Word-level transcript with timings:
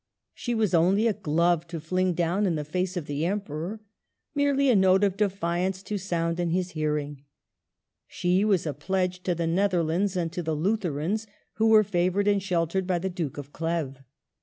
She 0.33 0.55
was 0.55 0.73
only 0.73 1.05
a 1.05 1.13
glove 1.13 1.67
to 1.67 1.79
fling 1.79 2.13
down 2.15 2.47
in 2.47 2.55
the 2.55 2.65
face 2.65 2.97
of 2.97 3.05
the 3.05 3.23
Emperor, 3.23 3.81
merely 4.33 4.67
a 4.67 4.75
note 4.75 5.03
of 5.03 5.15
defiance 5.15 5.83
to 5.83 5.99
sound 5.99 6.39
in 6.39 6.49
his 6.49 6.71
hearing. 6.71 7.23
She 8.07 8.43
was 8.43 8.65
a 8.65 8.73
pledge 8.73 9.21
to 9.21 9.35
the 9.35 9.45
Nether 9.45 9.83
lands, 9.83 10.17
and 10.17 10.33
to 10.33 10.41
the 10.41 10.55
Lutherans 10.55 11.27
who 11.57 11.69
were 11.69 11.83
favored 11.83 12.27
and 12.27 12.41
sheltered 12.41 12.87
by 12.87 12.97
the 12.97 13.11
Duke 13.11 13.37
of 13.37 13.53
Cleves. 13.53 13.99